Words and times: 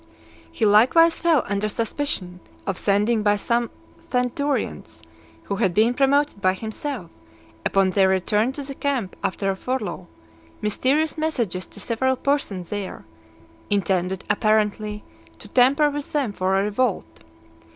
He 0.51 0.65
likewise 0.65 1.19
fell 1.19 1.43
under 1.45 1.69
suspicion 1.69 2.39
of 2.65 2.75
sending 2.75 3.21
by 3.21 3.35
some 3.35 3.69
centurions 4.09 5.03
who 5.43 5.57
had 5.57 5.75
been 5.75 5.93
promoted 5.93 6.41
by 6.41 6.53
himself, 6.55 7.11
upon 7.67 7.91
their 7.91 8.09
return 8.09 8.51
to 8.53 8.63
the 8.63 8.73
camp 8.73 9.15
after 9.23 9.51
a 9.51 9.55
furlough, 9.55 10.07
mysterious 10.59 11.19
messages 11.19 11.67
to 11.67 11.79
several 11.79 12.15
persons 12.15 12.71
there, 12.71 13.05
intended, 13.69 14.23
apparently, 14.27 15.03
to 15.37 15.47
(202) 15.47 15.47
tamper 15.53 15.89
with 15.91 16.11
them 16.13 16.33
for 16.33 16.59
a 16.59 16.63
revolt. 16.63 17.19